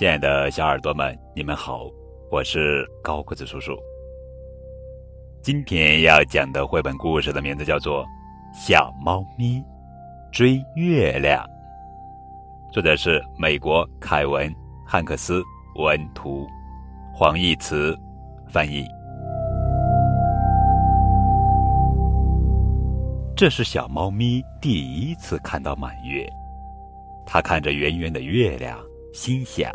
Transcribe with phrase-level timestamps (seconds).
[0.00, 1.86] 亲爱的小耳朵们，你们好，
[2.30, 3.76] 我是高个子叔叔。
[5.42, 8.02] 今天要讲的绘本故事的名字叫做
[8.54, 9.62] 《小猫咪
[10.32, 11.46] 追月亮》，
[12.72, 14.50] 作者是美国凯文·
[14.86, 15.42] 汉克斯
[15.76, 16.48] 文图，
[17.12, 17.94] 黄义慈
[18.48, 18.86] 翻译。
[23.36, 26.26] 这是小猫咪第一次看到满月，
[27.26, 28.78] 它看着圆圆的月亮，
[29.12, 29.70] 心想：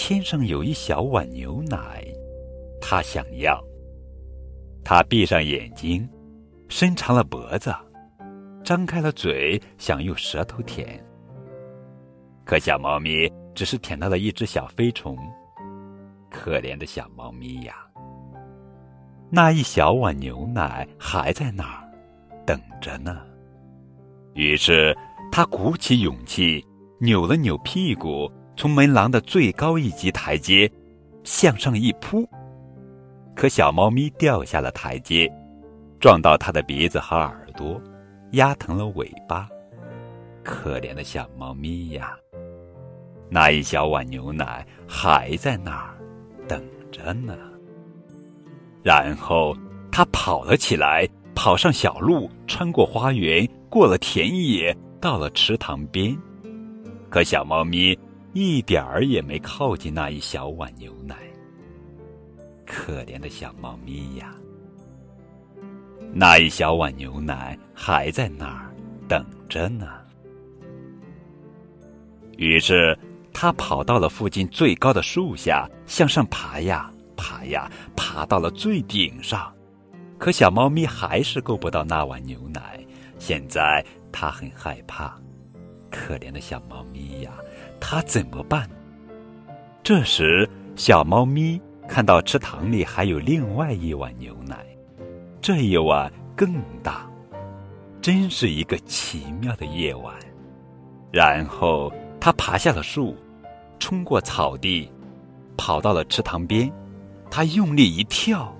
[0.00, 2.06] 天上有一小碗牛奶，
[2.80, 3.60] 它想要。
[4.84, 6.08] 它闭上眼睛，
[6.68, 7.74] 伸长了脖子，
[8.62, 11.04] 张开了嘴，想用舌头舔。
[12.44, 15.18] 可小猫咪只是舔到了一只小飞虫，
[16.30, 17.74] 可怜的小猫咪呀！
[19.30, 21.82] 那一小碗牛奶还在那儿。
[22.46, 23.20] 等着呢。
[24.34, 24.96] 于是
[25.32, 26.64] 他鼓起勇气，
[27.00, 30.68] 扭了扭屁股，从门廊的最高一级台阶
[31.22, 32.28] 向上一扑。
[33.36, 35.32] 可小猫咪掉下了台阶，
[36.00, 37.80] 撞到它的鼻子和耳朵，
[38.32, 39.48] 压疼了尾巴。
[40.42, 42.16] 可怜的小猫咪呀！
[43.30, 45.96] 那一小碗牛奶还在那儿
[46.48, 47.38] 等着呢。
[48.82, 49.56] 然后
[49.92, 51.08] 它跑了起来。
[51.34, 56.12] 跑上小路，穿过花园，过了田野，到了池塘边。
[57.08, 57.96] 可小猫咪
[58.32, 61.16] 一点儿也没靠近那一小碗牛奶。
[62.66, 64.34] 可怜的小猫咪呀！
[66.12, 68.74] 那一小碗牛奶还在那儿
[69.08, 69.86] 等着呢。
[72.36, 72.96] 于是，
[73.32, 79.52] 它跑到了附近最高的树下，向上爬呀爬呀，爬到了最顶上。
[80.18, 82.84] 可小猫咪还是够不到那碗牛奶，
[83.18, 85.18] 现在它很害怕。
[85.90, 87.32] 可怜的小猫咪呀，
[87.80, 88.68] 它怎么办？
[89.82, 94.66] 这时，小猫咪看到池塘里还有另外一碗牛奶，
[95.40, 97.08] 这一碗更大，
[98.02, 100.14] 真是一个奇妙的夜晚。
[101.10, 101.90] 然后，
[102.20, 103.16] 它爬下了树，
[103.78, 104.90] 冲过草地，
[105.56, 106.70] 跑到了池塘边，
[107.30, 108.54] 它用力一跳。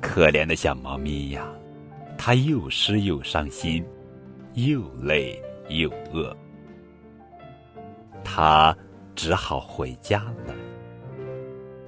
[0.00, 1.46] 可怜的小猫咪呀，
[2.16, 3.84] 它又湿又伤心，
[4.54, 6.34] 又累又饿，
[8.36, 8.76] 他
[9.14, 10.54] 只好回家了。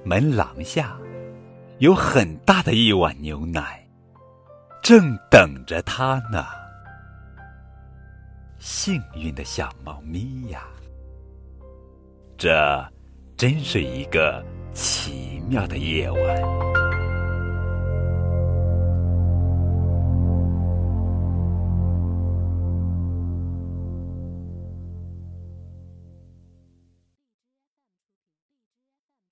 [0.03, 0.97] 门廊下
[1.77, 3.87] 有很大的一碗牛奶，
[4.81, 6.43] 正等着他呢。
[8.57, 10.63] 幸运的小猫咪呀，
[12.35, 12.83] 这
[13.37, 14.43] 真是一个
[14.73, 16.58] 奇妙的夜晚。